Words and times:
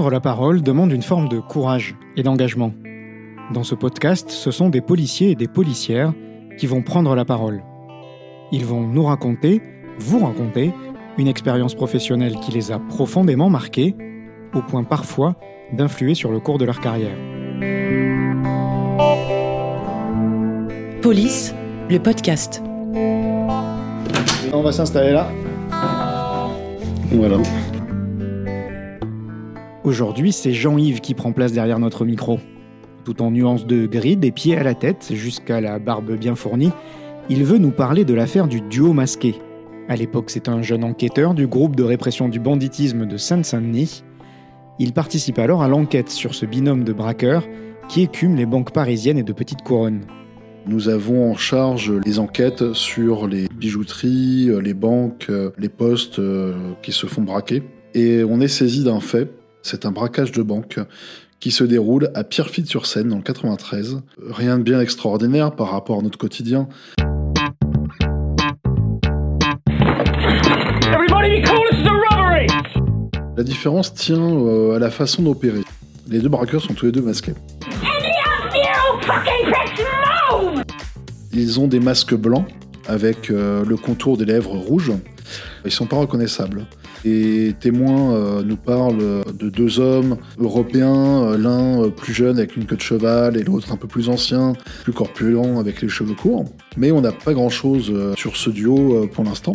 Prendre 0.00 0.12
la 0.12 0.20
parole 0.20 0.62
demande 0.62 0.92
une 0.92 1.02
forme 1.02 1.28
de 1.28 1.40
courage 1.40 1.94
et 2.16 2.22
d'engagement. 2.22 2.72
Dans 3.52 3.64
ce 3.64 3.74
podcast, 3.74 4.30
ce 4.30 4.50
sont 4.50 4.70
des 4.70 4.80
policiers 4.80 5.32
et 5.32 5.34
des 5.34 5.46
policières 5.46 6.14
qui 6.56 6.66
vont 6.66 6.80
prendre 6.80 7.14
la 7.14 7.26
parole. 7.26 7.62
Ils 8.50 8.64
vont 8.64 8.80
nous 8.80 9.02
raconter, 9.04 9.60
vous 9.98 10.24
raconter, 10.24 10.72
une 11.18 11.28
expérience 11.28 11.74
professionnelle 11.74 12.36
qui 12.36 12.50
les 12.50 12.72
a 12.72 12.78
profondément 12.78 13.50
marqués, 13.50 13.94
au 14.54 14.62
point 14.62 14.84
parfois 14.84 15.36
d'influer 15.74 16.14
sur 16.14 16.32
le 16.32 16.40
cours 16.40 16.56
de 16.56 16.64
leur 16.64 16.80
carrière. 16.80 17.18
Police, 21.02 21.54
le 21.90 21.98
podcast. 21.98 22.62
On 24.50 24.62
va 24.62 24.72
s'installer 24.72 25.12
là. 25.12 25.28
Voilà. 27.12 27.36
Aujourd'hui, 29.90 30.30
c'est 30.30 30.52
Jean-Yves 30.52 31.00
qui 31.00 31.14
prend 31.14 31.32
place 31.32 31.50
derrière 31.50 31.80
notre 31.80 32.04
micro. 32.04 32.38
Tout 33.04 33.22
en 33.22 33.32
nuances 33.32 33.66
de 33.66 33.86
gris, 33.86 34.16
des 34.16 34.30
pieds 34.30 34.56
à 34.56 34.62
la 34.62 34.74
tête 34.74 35.10
jusqu'à 35.12 35.60
la 35.60 35.80
barbe 35.80 36.12
bien 36.12 36.36
fournie, 36.36 36.70
il 37.28 37.42
veut 37.42 37.58
nous 37.58 37.72
parler 37.72 38.04
de 38.04 38.14
l'affaire 38.14 38.46
du 38.46 38.60
duo 38.60 38.92
masqué. 38.92 39.34
À 39.88 39.96
l'époque, 39.96 40.30
c'est 40.30 40.48
un 40.48 40.62
jeune 40.62 40.84
enquêteur 40.84 41.34
du 41.34 41.48
groupe 41.48 41.74
de 41.74 41.82
répression 41.82 42.28
du 42.28 42.38
banditisme 42.38 43.04
de 43.04 43.16
Seine-Saint-Denis. 43.16 44.04
Il 44.78 44.92
participe 44.92 45.40
alors 45.40 45.60
à 45.60 45.66
l'enquête 45.66 46.08
sur 46.08 46.36
ce 46.36 46.46
binôme 46.46 46.84
de 46.84 46.92
braqueurs 46.92 47.42
qui 47.88 48.02
écume 48.02 48.36
les 48.36 48.46
banques 48.46 48.72
parisiennes 48.72 49.18
et 49.18 49.24
de 49.24 49.32
petites 49.32 49.62
couronnes. 49.62 50.02
Nous 50.66 50.88
avons 50.88 51.32
en 51.32 51.36
charge 51.36 51.92
les 52.06 52.20
enquêtes 52.20 52.74
sur 52.74 53.26
les 53.26 53.48
bijouteries, 53.48 54.50
les 54.62 54.74
banques, 54.74 55.32
les 55.58 55.68
postes 55.68 56.20
euh, 56.20 56.54
qui 56.80 56.92
se 56.92 57.08
font 57.08 57.22
braquer. 57.22 57.64
Et 57.92 58.22
on 58.22 58.40
est 58.40 58.46
saisi 58.46 58.84
d'un 58.84 59.00
fait, 59.00 59.39
c'est 59.62 59.86
un 59.86 59.90
braquage 59.90 60.32
de 60.32 60.42
banque 60.42 60.80
qui 61.38 61.50
se 61.50 61.64
déroule 61.64 62.10
à 62.14 62.24
Pierrefitte-sur-Seine 62.24 63.08
dans 63.08 63.16
le 63.16 63.22
93. 63.22 64.00
Rien 64.28 64.58
de 64.58 64.62
bien 64.62 64.80
extraordinaire 64.80 65.52
par 65.52 65.70
rapport 65.70 66.00
à 66.00 66.02
notre 66.02 66.18
quotidien. 66.18 66.68
La 73.36 73.44
différence 73.44 73.94
tient 73.94 74.20
euh, 74.20 74.76
à 74.76 74.78
la 74.78 74.90
façon 74.90 75.22
d'opérer. 75.22 75.62
Les 76.08 76.20
deux 76.20 76.28
braqueurs 76.28 76.60
sont 76.60 76.74
tous 76.74 76.86
les 76.86 76.92
deux 76.92 77.00
masqués. 77.00 77.34
Ils 81.32 81.60
ont 81.60 81.68
des 81.68 81.80
masques 81.80 82.14
blancs 82.14 82.46
avec 82.86 83.30
euh, 83.30 83.64
le 83.64 83.76
contour 83.76 84.18
des 84.18 84.26
lèvres 84.26 84.56
rouges. 84.56 84.92
Ils 85.64 85.70
sont 85.70 85.86
pas 85.86 85.96
reconnaissables. 85.96 86.66
Les 87.04 87.54
témoins 87.54 88.14
euh, 88.14 88.42
nous 88.42 88.56
parlent 88.56 89.24
de 89.32 89.48
deux 89.48 89.80
hommes 89.80 90.16
européens, 90.38 91.22
euh, 91.22 91.38
l'un 91.38 91.88
plus 91.90 92.12
jeune 92.12 92.38
avec 92.38 92.56
une 92.56 92.66
queue 92.66 92.76
de 92.76 92.82
cheval 92.82 93.36
et 93.36 93.42
l'autre 93.42 93.72
un 93.72 93.76
peu 93.76 93.88
plus 93.88 94.08
ancien, 94.08 94.52
plus 94.82 94.92
corpulent 94.92 95.58
avec 95.58 95.80
les 95.80 95.88
cheveux 95.88 96.14
courts. 96.14 96.44
Mais 96.76 96.90
on 96.92 97.00
n'a 97.00 97.12
pas 97.12 97.32
grand-chose 97.32 97.92
sur 98.16 98.36
ce 98.36 98.50
duo 98.50 99.08
pour 99.12 99.24
l'instant. 99.24 99.52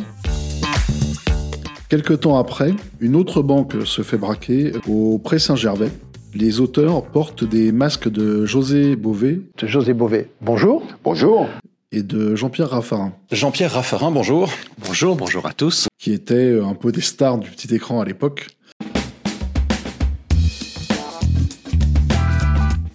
Quelque 1.90 2.14
temps 2.14 2.38
après, 2.38 2.74
une 3.00 3.16
autre 3.16 3.44
banque 3.44 3.74
se 3.86 4.02
fait 4.02 4.18
braquer 4.18 4.74
au 4.88 5.20
Pré 5.20 5.38
Saint-Gervais. 5.38 5.92
Les 6.34 6.60
auteurs 6.60 7.04
portent 7.04 7.44
des 7.44 7.72
masques 7.72 8.10
de 8.10 8.46
José 8.46 8.96
Bové. 8.96 9.42
De 9.62 9.68
José 9.68 9.94
Bové. 9.94 10.30
Bonjour. 10.42 10.84
Bonjour 11.04 11.48
et 11.92 12.04
de 12.04 12.36
Jean-Pierre 12.36 12.70
Raffarin. 12.70 13.14
Jean-Pierre 13.32 13.72
Raffarin, 13.72 14.12
bonjour. 14.12 14.50
Bonjour, 14.86 15.16
bonjour 15.16 15.46
à 15.46 15.54
tous. 15.54 15.88
Qui 16.06 16.14
étaient 16.14 16.60
un 16.64 16.76
peu 16.76 16.92
des 16.92 17.02
stars 17.02 17.40
du 17.40 17.50
petit 17.50 17.74
écran 17.74 18.00
à 18.00 18.06
l'époque. 18.06 18.50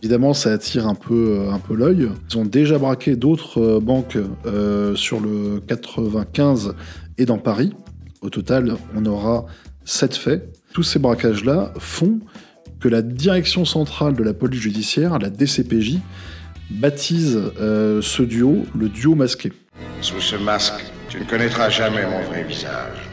Évidemment, 0.00 0.32
ça 0.32 0.52
attire 0.52 0.86
un 0.86 0.94
peu, 0.94 1.48
un 1.50 1.58
peu 1.58 1.74
l'œil. 1.74 2.08
Ils 2.30 2.38
ont 2.38 2.44
déjà 2.44 2.78
braqué 2.78 3.16
d'autres 3.16 3.80
banques 3.80 4.16
euh, 4.46 4.94
sur 4.94 5.18
le 5.18 5.60
95 5.66 6.76
et 7.18 7.24
dans 7.24 7.38
Paris. 7.38 7.72
Au 8.20 8.30
total, 8.30 8.76
on 8.94 9.04
aura 9.06 9.44
sept 9.84 10.14
faits. 10.14 10.56
Tous 10.72 10.84
ces 10.84 11.00
braquages-là 11.00 11.72
font 11.80 12.20
que 12.78 12.86
la 12.86 13.02
direction 13.02 13.64
centrale 13.64 14.14
de 14.14 14.22
la 14.22 14.34
police 14.34 14.60
judiciaire, 14.60 15.18
la 15.18 15.30
DCPJ, 15.30 15.98
baptise 16.70 17.40
euh, 17.60 18.00
ce 18.02 18.22
duo 18.22 18.66
le 18.78 18.88
duo 18.88 19.16
masqué. 19.16 19.52
Sous 20.00 20.20
ce 20.20 20.36
masque, 20.36 20.84
tu 21.08 21.18
ne 21.18 21.24
connaîtras 21.24 21.70
jamais 21.70 22.06
mon 22.06 22.22
vrai 22.22 22.44
visage. 22.44 23.09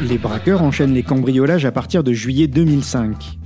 Les 0.00 0.18
braqueurs 0.18 0.62
enchaînent 0.62 0.94
les 0.94 1.02
cambriolages 1.02 1.64
à 1.64 1.72
partir 1.72 2.04
de 2.04 2.12
juillet 2.12 2.46
2005. 2.46 3.38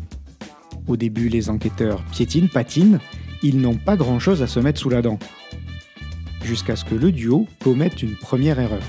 Au 0.86 0.96
début, 0.96 1.28
les 1.28 1.50
enquêteurs 1.50 2.02
piétinent, 2.12 2.48
patinent, 2.52 2.98
ils 3.42 3.60
n'ont 3.60 3.76
pas 3.76 3.96
grand-chose 3.96 4.42
à 4.42 4.46
se 4.46 4.60
mettre 4.60 4.80
sous 4.80 4.90
la 4.90 5.02
dent. 5.02 5.18
Jusqu'à 6.44 6.76
ce 6.76 6.84
que 6.84 6.94
le 6.94 7.12
duo 7.12 7.46
commette 7.62 8.02
une 8.02 8.16
première 8.16 8.58
erreur. 8.58 8.82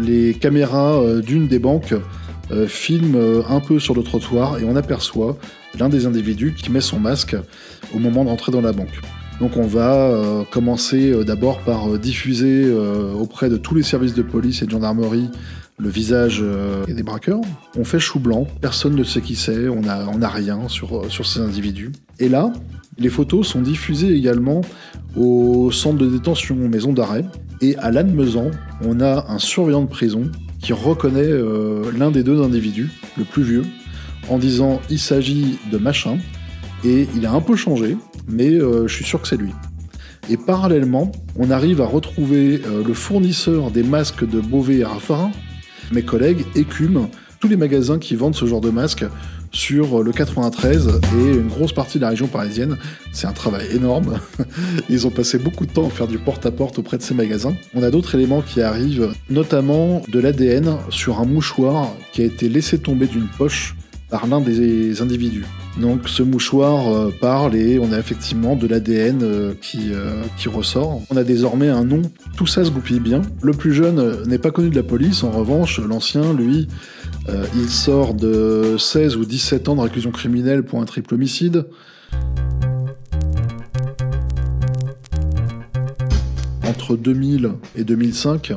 Les 0.00 0.34
caméras 0.34 0.94
euh, 0.94 1.20
d'une 1.20 1.48
des 1.48 1.58
banques 1.58 1.94
euh, 2.50 2.66
filment 2.66 3.42
un 3.48 3.60
peu 3.60 3.78
sur 3.78 3.94
le 3.94 4.02
trottoir 4.02 4.58
et 4.58 4.64
on 4.64 4.76
aperçoit 4.76 5.36
l'un 5.78 5.88
des 5.88 6.06
individus 6.06 6.54
qui 6.54 6.70
met 6.70 6.80
son 6.80 7.00
masque 7.00 7.36
au 7.94 7.98
moment 7.98 8.24
d'entrer 8.24 8.52
dans 8.52 8.60
la 8.60 8.72
banque. 8.72 9.00
Donc 9.40 9.56
on 9.56 9.66
va 9.66 9.94
euh, 9.94 10.44
commencer 10.44 11.10
euh, 11.10 11.24
d'abord 11.24 11.58
par 11.60 11.88
euh, 11.92 11.98
diffuser 11.98 12.70
auprès 13.18 13.48
de 13.48 13.56
tous 13.56 13.74
les 13.74 13.82
services 13.82 14.14
de 14.14 14.22
police 14.22 14.62
et 14.62 14.66
de 14.66 14.70
gendarmerie 14.70 15.28
le 15.76 15.88
visage 15.88 16.42
des 16.86 17.02
braqueurs. 17.02 17.40
On 17.76 17.84
fait 17.84 17.98
chou 17.98 18.20
blanc, 18.20 18.46
personne 18.60 18.94
ne 18.94 19.02
sait 19.02 19.20
qui 19.20 19.34
c'est, 19.34 19.68
on 19.68 19.80
n'a 19.82 20.28
rien 20.28 20.68
sur, 20.68 21.10
sur 21.10 21.26
ces 21.26 21.40
individus. 21.40 21.90
Et 22.20 22.28
là, 22.28 22.52
les 22.96 23.08
photos 23.08 23.48
sont 23.48 23.60
diffusées 23.60 24.14
également 24.14 24.60
au 25.16 25.72
centre 25.72 25.98
de 25.98 26.06
détention, 26.06 26.54
maison 26.54 26.92
d'arrêt. 26.92 27.24
Et 27.60 27.76
à 27.78 27.90
Lannemezan, 27.90 28.52
on 28.84 29.00
a 29.00 29.26
un 29.28 29.40
surveillant 29.40 29.82
de 29.82 29.88
prison 29.88 30.30
qui 30.60 30.72
reconnaît 30.72 31.32
l'un 31.96 32.12
des 32.12 32.22
deux 32.22 32.40
individus, 32.40 32.90
le 33.18 33.24
plus 33.24 33.42
vieux, 33.42 33.64
en 34.28 34.38
disant 34.38 34.80
il 34.90 35.00
s'agit 35.00 35.58
de 35.72 35.78
machin, 35.78 36.18
et 36.84 37.08
il 37.14 37.26
a 37.26 37.32
un 37.32 37.40
peu 37.40 37.56
changé, 37.56 37.96
mais 38.28 38.50
euh, 38.50 38.86
je 38.88 38.94
suis 38.94 39.04
sûr 39.04 39.20
que 39.20 39.28
c'est 39.28 39.36
lui. 39.36 39.50
Et 40.30 40.36
parallèlement, 40.36 41.12
on 41.36 41.50
arrive 41.50 41.80
à 41.80 41.86
retrouver 41.86 42.62
euh, 42.66 42.82
le 42.86 42.94
fournisseur 42.94 43.70
des 43.70 43.82
masques 43.82 44.26
de 44.28 44.40
Beauvais 44.40 44.76
et 44.76 44.84
Raffarin. 44.84 45.30
Mes 45.92 46.02
collègues 46.02 46.44
écument 46.54 47.10
tous 47.40 47.48
les 47.48 47.56
magasins 47.58 47.98
qui 47.98 48.14
vendent 48.14 48.34
ce 48.34 48.46
genre 48.46 48.62
de 48.62 48.70
masques 48.70 49.04
sur 49.52 50.00
euh, 50.00 50.02
le 50.02 50.12
93 50.12 50.88
et 50.88 51.32
une 51.34 51.48
grosse 51.48 51.74
partie 51.74 51.98
de 51.98 52.02
la 52.02 52.08
région 52.08 52.26
parisienne. 52.26 52.78
C'est 53.12 53.26
un 53.26 53.32
travail 53.32 53.66
énorme. 53.70 54.18
Ils 54.88 55.06
ont 55.06 55.10
passé 55.10 55.38
beaucoup 55.38 55.66
de 55.66 55.72
temps 55.72 55.86
à 55.86 55.90
faire 55.90 56.08
du 56.08 56.18
porte-à-porte 56.18 56.78
auprès 56.78 56.96
de 56.96 57.02
ces 57.02 57.12
magasins. 57.12 57.54
On 57.74 57.82
a 57.82 57.90
d'autres 57.90 58.14
éléments 58.14 58.40
qui 58.40 58.62
arrivent, 58.62 59.12
notamment 59.28 60.02
de 60.08 60.20
l'ADN 60.20 60.78
sur 60.88 61.20
un 61.20 61.26
mouchoir 61.26 61.94
qui 62.12 62.22
a 62.22 62.24
été 62.24 62.48
laissé 62.48 62.78
tomber 62.78 63.06
d'une 63.06 63.28
poche 63.36 63.76
par 64.08 64.26
l'un 64.26 64.40
des 64.40 65.02
individus. 65.02 65.44
Donc 65.78 66.08
ce 66.08 66.22
mouchoir 66.22 66.88
euh, 66.88 67.12
parle 67.20 67.56
et 67.56 67.80
on 67.80 67.92
a 67.92 67.98
effectivement 67.98 68.54
de 68.54 68.68
l'ADN 68.68 69.20
euh, 69.22 69.54
qui, 69.60 69.92
euh, 69.92 70.22
qui 70.38 70.48
ressort. 70.48 71.02
On 71.10 71.16
a 71.16 71.24
désormais 71.24 71.68
un 71.68 71.84
nom, 71.84 72.02
tout 72.36 72.46
ça 72.46 72.64
se 72.64 72.70
goupille 72.70 73.00
bien. 73.00 73.22
Le 73.42 73.52
plus 73.52 73.72
jeune 73.72 74.22
n'est 74.24 74.38
pas 74.38 74.52
connu 74.52 74.70
de 74.70 74.76
la 74.76 74.84
police, 74.84 75.24
en 75.24 75.30
revanche 75.30 75.80
l'ancien, 75.80 76.32
lui, 76.32 76.68
il 77.56 77.68
sort 77.68 78.14
de 78.14 78.76
16 78.78 79.16
ou 79.16 79.24
17 79.24 79.68
ans 79.68 79.76
de 79.76 79.80
réclusion 79.80 80.10
criminelle 80.10 80.62
pour 80.62 80.80
un 80.80 80.84
triple 80.84 81.14
homicide. 81.14 81.66
Entre 86.66 86.96
2000 86.96 87.50
et 87.76 87.84
2005, 87.84 88.52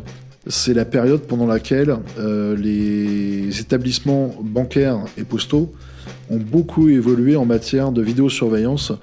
c'est 0.47 0.73
la 0.73 0.85
période 0.85 1.21
pendant 1.21 1.47
laquelle 1.47 1.97
les 2.17 3.36
établissements 3.49 4.33
bancaires 4.41 4.99
et 5.17 5.23
postaux 5.23 5.73
ont 6.29 6.37
beaucoup 6.37 6.89
évolué 6.89 7.35
en 7.35 7.45
matière 7.45 7.91
de 7.91 8.01
vidéosurveillance 8.01 8.93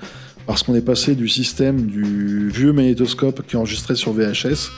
parce 0.47 0.63
qu'on 0.63 0.75
est 0.75 0.83
passé 0.83 1.15
du 1.15 1.29
système 1.29 1.87
du 1.87 2.51
vieux 2.51 2.73
magnétoscope 2.73 3.47
qui 3.47 3.57
enregistrait 3.57 3.95
sur 3.95 4.13
VHS 4.13 4.71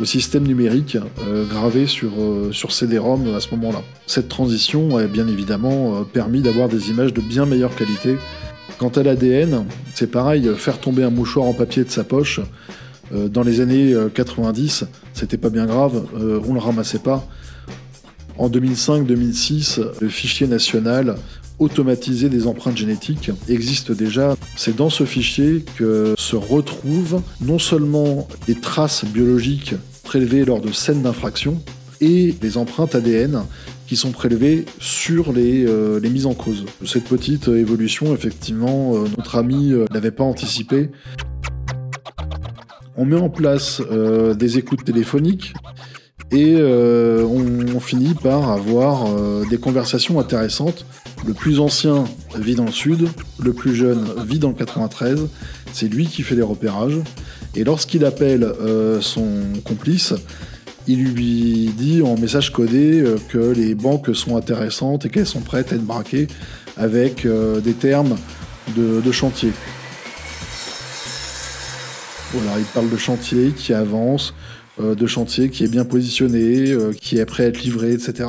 au 0.00 0.04
système 0.04 0.46
numérique 0.46 0.96
euh, 1.26 1.44
gravé 1.46 1.86
sur, 1.86 2.10
euh, 2.18 2.52
sur 2.52 2.72
CD-ROM 2.72 3.34
à 3.34 3.40
ce 3.40 3.50
moment-là. 3.54 3.82
Cette 4.06 4.28
transition 4.28 4.96
a 4.96 5.06
bien 5.06 5.28
évidemment 5.28 5.96
euh, 5.96 6.02
permis 6.04 6.40
d'avoir 6.40 6.68
des 6.68 6.90
images 6.90 7.12
de 7.12 7.20
bien 7.20 7.44
meilleure 7.44 7.74
qualité. 7.74 8.16
Quant 8.78 8.88
à 8.88 9.02
l'ADN, 9.02 9.66
c'est 9.94 10.10
pareil, 10.10 10.50
faire 10.56 10.80
tomber 10.80 11.04
un 11.04 11.10
mouchoir 11.10 11.44
en 11.44 11.52
papier 11.52 11.84
de 11.84 11.90
sa 11.90 12.02
poche, 12.02 12.40
dans 13.12 13.42
les 13.42 13.60
années 13.60 13.92
90, 14.14 14.84
c'était 15.12 15.36
pas 15.36 15.50
bien 15.50 15.66
grave, 15.66 16.04
on 16.14 16.54
le 16.54 16.60
ramassait 16.60 17.00
pas. 17.00 17.26
En 18.40 18.48
2005-2006, 18.48 19.82
le 20.00 20.08
fichier 20.08 20.46
national 20.46 21.16
automatisé 21.58 22.30
des 22.30 22.46
empreintes 22.46 22.78
génétiques 22.78 23.30
existe 23.50 23.92
déjà. 23.92 24.34
C'est 24.56 24.74
dans 24.74 24.88
ce 24.88 25.04
fichier 25.04 25.62
que 25.76 26.14
se 26.16 26.36
retrouvent 26.36 27.20
non 27.42 27.58
seulement 27.58 28.26
les 28.48 28.54
traces 28.54 29.04
biologiques 29.04 29.74
prélevées 30.04 30.46
lors 30.46 30.62
de 30.62 30.72
scènes 30.72 31.02
d'infraction, 31.02 31.62
et 32.00 32.34
les 32.40 32.56
empreintes 32.56 32.94
ADN 32.94 33.42
qui 33.86 33.94
sont 33.94 34.10
prélevés 34.10 34.64
sur 34.78 35.34
les, 35.34 35.66
les 36.00 36.08
mises 36.08 36.24
en 36.24 36.32
cause. 36.32 36.64
Cette 36.86 37.04
petite 37.04 37.48
évolution, 37.48 38.14
effectivement, 38.14 38.94
notre 39.18 39.36
ami 39.36 39.74
n'avait 39.92 40.12
pas 40.12 40.24
anticipé. 40.24 40.88
On 42.96 43.04
met 43.04 43.20
en 43.20 43.28
place 43.28 43.82
des 44.34 44.56
écoutes 44.56 44.84
téléphoniques 44.84 45.52
et 46.32 46.54
euh, 46.56 47.24
on, 47.24 47.80
finit 47.80 48.14
par 48.14 48.50
avoir 48.50 49.06
euh, 49.06 49.44
des 49.48 49.58
conversations 49.58 50.20
intéressantes. 50.20 50.86
Le 51.26 51.34
plus 51.34 51.58
ancien 51.58 52.04
vit 52.36 52.54
dans 52.54 52.66
le 52.66 52.72
sud, 52.72 53.08
le 53.42 53.52
plus 53.52 53.74
jeune 53.74 54.06
vit 54.26 54.38
dans 54.38 54.48
le 54.48 54.54
93. 54.54 55.26
C'est 55.72 55.88
lui 55.88 56.06
qui 56.06 56.22
fait 56.22 56.36
les 56.36 56.42
repérages. 56.42 56.98
Et 57.56 57.64
lorsqu'il 57.64 58.04
appelle 58.04 58.44
euh, 58.44 59.00
son 59.00 59.28
complice, 59.64 60.14
il 60.86 61.04
lui 61.04 61.72
dit 61.76 62.00
en 62.02 62.16
message 62.16 62.52
codé 62.52 63.04
que 63.28 63.38
les 63.38 63.74
banques 63.74 64.14
sont 64.14 64.36
intéressantes 64.36 65.06
et 65.06 65.08
qu'elles 65.10 65.26
sont 65.26 65.40
prêtes 65.40 65.72
à 65.72 65.76
être 65.76 65.84
braquées 65.84 66.28
avec 66.76 67.26
des 67.26 67.74
termes 67.74 68.16
de, 68.76 69.12
chantier. 69.12 69.52
Voilà, 72.32 72.58
il 72.58 72.64
parle 72.64 72.88
de 72.88 72.96
chantier 72.96 73.50
qui 73.50 73.74
avance, 73.74 74.34
de 74.78 75.06
chantier 75.06 75.50
qui 75.50 75.64
est 75.64 75.68
bien 75.68 75.84
positionné, 75.84 76.70
euh, 76.70 76.92
qui 76.92 77.18
est 77.18 77.26
prêt 77.26 77.44
à 77.44 77.46
être 77.48 77.62
livré, 77.62 77.92
etc. 77.92 78.28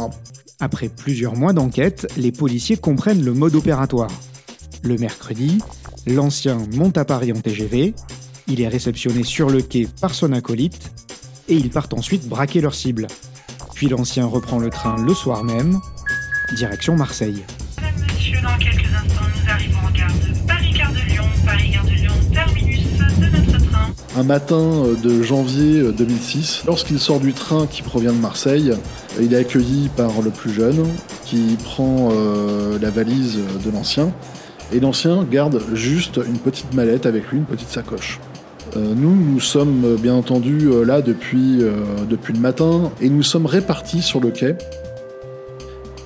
Après 0.60 0.90
plusieurs 0.90 1.36
mois 1.36 1.54
d'enquête, 1.54 2.08
les 2.18 2.32
policiers 2.32 2.78
comprennent 2.78 3.24
le 3.24 3.34
mode 3.34 3.56
opératoire. 3.56 4.12
Le 4.84 4.98
mercredi, 4.98 5.60
l'ancien 6.08 6.58
monte 6.74 6.98
à 6.98 7.06
Paris 7.06 7.32
en 7.32 7.40
TGV, 7.40 7.94
il 8.48 8.62
est 8.62 8.68
réceptionné 8.68 9.24
sur 9.24 9.50
le 9.50 9.62
quai 9.62 9.88
par 10.02 10.14
son 10.14 10.34
acolyte, 10.34 10.92
et 11.48 11.56
ils 11.56 11.70
partent 11.70 11.94
ensuite 11.94 12.28
braquer 12.28 12.62
leur 12.62 12.76
cible. 12.76 13.08
Puis 13.74 13.88
l'ancien 13.88 14.26
reprend 14.26 14.60
le 14.60 14.70
train 14.70 15.04
le 15.04 15.14
soir 15.14 15.44
même, 15.44 15.80
direction 16.56 16.96
Marseille. 16.96 17.44
Monsieur, 17.98 18.38
un 24.22 24.24
matin 24.24 24.86
euh, 24.86 24.96
de 24.96 25.24
janvier 25.24 25.82
2006, 25.82 26.60
euh, 26.62 26.68
lorsqu'il 26.68 27.00
sort 27.00 27.20
du 27.20 27.34
train 27.34 27.66
qui 27.66 27.82
provient 27.82 28.14
de 28.14 28.20
Marseille, 28.20 28.70
euh, 28.70 29.22
il 29.24 29.34
est 29.34 29.38
accueilli 29.38 29.90
par 29.98 30.22
le 30.22 30.30
plus 30.30 30.52
jeune 30.52 30.86
qui 31.26 31.58
prend 31.64 32.10
la 32.82 32.90
valise 32.90 33.40
de 33.64 33.72
l'ancien 33.72 34.12
et 34.74 34.80
l'ancien 34.80 35.24
garde 35.24 35.62
juste 35.74 36.18
une 36.18 36.38
petite 36.38 36.74
mallette 36.74 37.06
avec 37.06 37.30
lui, 37.30 37.38
une 37.38 37.46
petite 37.46 37.70
sacoche. 37.70 38.20
nous, 38.76 39.16
nous 39.16 39.40
sommes 39.40 39.96
bien 39.98 40.14
entendu 40.14 40.70
là 40.86 41.02
depuis, 41.02 41.60
depuis 42.10 42.34
le 42.34 42.40
matin 42.40 42.92
et 43.02 43.10
nous 43.10 43.24
sommes 43.24 43.46
répartis 43.46 44.02
sur 44.02 44.20
le 44.20 44.30
quai. 44.32 44.56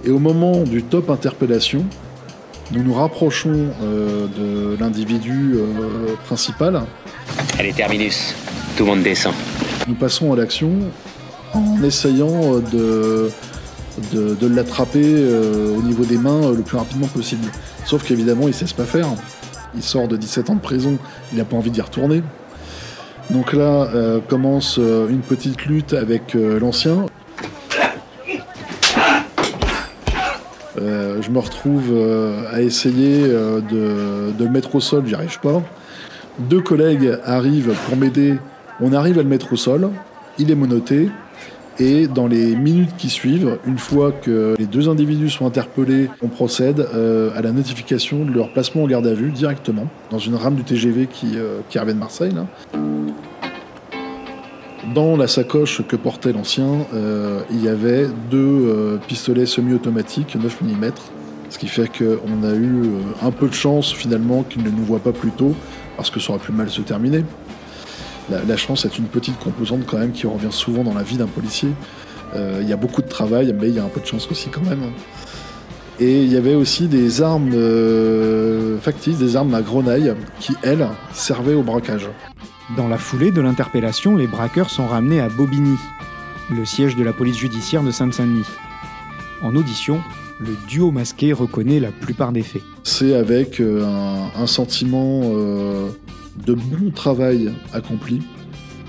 Et 0.04 0.12
au 0.12 0.20
moment 0.20 0.62
du 0.62 0.84
top 0.84 1.10
interpellation, 1.10 1.86
nous 2.72 2.84
nous 2.84 2.94
rapprochons 2.94 3.70
de 3.82 4.76
l'individu 4.80 5.56
principal 6.26 6.82
Allez, 7.60 7.74
terminus. 7.74 8.36
Tout 8.76 8.84
le 8.84 8.90
monde 8.92 9.04
descend. 9.04 9.34
Nous 9.88 9.96
passons 9.96 10.34
à 10.34 10.36
l'action 10.36 10.72
en 11.54 11.82
essayant 11.84 12.60
de, 12.60 13.30
de, 14.14 14.48
l'attraper 14.48 15.04
euh, 15.04 15.78
au 15.78 15.82
niveau 15.82 16.04
des 16.04 16.18
mains 16.18 16.44
euh, 16.44 16.56
le 16.56 16.64
plus 16.64 16.78
rapidement 16.78 17.08
possible. 17.08 17.48
Sauf 17.86 18.04
qu'évidemment, 18.04 18.44
il 18.44 18.50
ne 18.50 18.54
sait 18.54 18.66
pas 18.76 18.84
faire. 18.84 19.08
Il 19.76 19.84
sort 19.84 20.08
de 20.08 20.18
17 20.18 20.50
ans 20.50 20.56
de 20.56 20.62
prison, 20.62 20.98
il 21.32 21.38
n'a 21.38 21.46
pas 21.46 21.56
envie 21.56 21.72
d'y 21.72 21.82
retourner. 21.82 22.24
Donc 23.30 23.54
là 23.54 23.90
euh, 23.94 24.20
commence 24.20 24.78
une 24.78 25.22
petite 25.22 25.66
lutte 25.66 25.94
avec 25.94 26.34
l'ancien. 26.34 27.06
Je 31.22 31.30
me 31.30 31.40
retrouve 31.40 31.94
à 32.52 32.62
essayer 32.62 33.24
de, 33.24 34.32
de, 34.38 34.44
le 34.44 34.50
mettre 34.50 34.76
au 34.76 34.80
sol, 34.80 35.04
j'y 35.06 35.16
arrive 35.16 35.40
pas. 35.40 35.62
Deux 36.40 36.62
collègues 36.62 37.18
arrivent 37.24 37.74
pour 37.88 37.98
m'aider. 37.98 38.36
On 38.82 38.94
arrive 38.94 39.20
à 39.20 39.24
le 39.24 39.30
mettre 39.30 39.54
au 39.54 39.56
sol. 39.56 39.90
Il 40.38 40.52
est 40.52 40.56
monoté. 40.56 41.10
Et 41.78 42.08
dans 42.08 42.28
les 42.28 42.56
minutes 42.56 42.96
qui 42.98 43.10
suivent, 43.10 43.58
une 43.68 43.78
fois 43.78 44.14
que 44.14 44.56
les 44.58 44.66
deux 44.66 44.88
individus 44.88 45.30
sont 45.30 45.46
interpellés, 45.46 46.10
on 46.22 46.30
procède 46.30 46.80
euh, 46.80 47.31
à 47.36 47.42
la 47.42 47.52
notification 47.52 48.24
de 48.24 48.31
leur 48.31 48.54
placement 48.54 48.84
en 48.84 48.88
garde 48.88 49.08
à 49.08 49.14
vue 49.14 49.31
directement, 49.31 49.88
dans 50.10 50.20
une 50.20 50.36
rame 50.36 50.56
du 50.56 50.64
TGV 50.64 51.08
qui, 51.08 51.34
euh, 51.36 51.60
qui 51.70 51.78
de 51.78 51.94
Marseille. 51.94 52.31
Dans 54.94 55.18
la 55.18 55.28
sacoche 55.28 55.82
que 55.88 55.96
portait 55.96 56.32
l'ancien, 56.32 56.86
euh, 56.94 57.42
il 57.50 57.64
y 57.64 57.70
avait 57.70 58.08
deux 58.30 59.00
pistolets 59.08 59.46
semi-automatiques 59.46 60.36
9 60.36 60.62
mm, 60.62 60.92
ce 61.50 61.58
qui 61.58 61.68
fait 61.68 61.90
qu'on 61.90 62.44
a 62.44 62.54
eu 62.54 62.84
un 63.22 63.32
peu 63.32 63.48
de 63.48 63.54
chance 63.54 63.92
finalement 63.92 64.44
qu'il 64.44 64.64
ne 64.64 64.70
nous 64.70 64.84
voit 64.84 65.00
pas 65.00 65.12
plus 65.12 65.32
tôt, 65.32 65.56
parce 65.98 66.10
que 66.10 66.20
ça 66.20 66.34
aurait 66.34 66.42
pu 66.42 66.52
mal 66.52 66.70
se 66.70 66.82
terminer. 66.82 67.24
La, 68.30 68.58
chance 68.58 68.86
est 68.86 68.98
une 68.98 69.06
petite 69.06 69.38
composante 69.40 69.86
quand 69.86 70.00
même 70.00 70.12
qui 70.12 70.26
revient 70.26 70.52
souvent 70.52 70.84
dans 70.84 70.96
la 70.96 71.04
vie 71.04 71.18
d'un 71.18 71.28
policier. 71.28 71.70
Euh, 72.36 72.60
il 72.62 72.68
y 72.68 72.74
a 72.74 72.76
beaucoup 72.76 73.04
de 73.04 73.08
travail, 73.08 73.54
mais 73.60 73.70
il 73.70 73.76
y 73.76 73.80
a 73.80 73.84
un 73.84 73.90
peu 73.90 74.02
de 74.02 74.06
chance 74.06 74.28
aussi 74.31 74.50
quand 74.50 74.64
même. 74.64 74.81
Et 76.00 76.24
il 76.24 76.34
y 76.34 76.36
avait 76.36 76.56
aussi 76.56 76.88
des 76.88 77.22
armes 77.22 77.52
euh, 77.54 78.80
factices, 78.80 79.20
des 79.20 79.36
armes 79.36 79.54
à 79.54 79.62
grenaille, 79.62 80.14
qui, 80.40 80.54
elles, 80.64 80.88
servaient 81.14 81.54
au 81.54 81.62
braquage. 81.62 82.10
Dans 82.74 82.88
la 82.88 82.98
foulée 82.98 83.30
de 83.32 83.42
l'interpellation, 83.42 84.16
les 84.16 84.26
braqueurs 84.26 84.72
sont 84.72 84.88
ramenés 84.88 85.20
à 85.20 85.30
Bobigny, 85.30 85.78
le 86.50 86.66
siège 86.66 86.96
de 86.96 87.04
la 87.04 87.14
police 87.14 87.38
judiciaire 87.38 87.84
de 87.84 87.92
Sainte-Saint-Denis. 87.92 88.48
En 89.44 89.56
audition, 89.56 90.02
le 90.40 90.56
duo 90.68 90.90
masqué 90.90 91.32
reconnaît 91.32 91.80
la 91.80 91.92
plupart 91.92 92.32
des 92.32 92.42
faits. 92.42 92.64
C'est 92.84 93.14
avec 93.14 93.60
euh, 93.60 93.86
un, 94.36 94.48
sentiment 94.48 95.22
euh, 95.26 95.90
de 96.44 96.56
bon 96.56 96.90
travail 96.90 97.54
accompli 97.72 98.24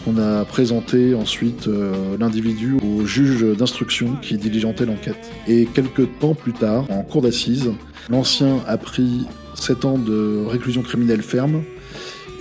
qu'on 0.07 0.17
a 0.17 0.47
présenté 0.47 1.15
ensuite 1.15 1.69
euh, 1.69 2.17
l'individu 2.19 2.79
au 2.83 3.05
juge 3.05 3.45
d'instruction 3.59 4.17
qui 4.23 4.39
diligentait 4.39 4.87
l'enquête. 4.87 5.31
Et 5.47 5.67
quelques 5.67 6.19
temps 6.19 6.35
plus 6.35 6.55
tard, 6.55 6.87
en 6.91 7.03
cour 7.03 7.21
d'assises, 7.21 7.71
l'ancien 8.09 8.57
a 8.67 8.79
pris 8.79 9.27
7 9.55 9.85
ans 9.85 9.99
de 9.99 10.47
réclusion 10.47 10.81
criminelle 10.81 11.23
ferme 11.23 11.63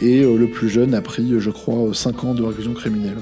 et 0.01 0.23
le 0.23 0.47
plus 0.47 0.69
jeune 0.69 0.93
a 0.93 1.01
pris, 1.01 1.33
je 1.39 1.49
crois, 1.49 1.93
5 1.93 2.23
ans 2.23 2.33
de 2.33 2.43
réclusion 2.43 2.73
criminelle. 2.73 3.17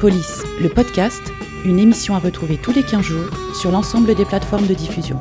Police, 0.00 0.44
le 0.60 0.68
podcast 0.68 1.22
une 1.64 1.78
émission 1.78 2.14
à 2.14 2.18
retrouver 2.18 2.56
tous 2.56 2.72
les 2.72 2.82
15 2.82 3.02
jours 3.02 3.30
sur 3.54 3.70
l'ensemble 3.70 4.14
des 4.14 4.24
plateformes 4.24 4.66
de 4.66 4.74
diffusion. 4.74 5.18